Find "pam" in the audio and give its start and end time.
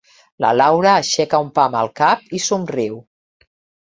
1.59-1.77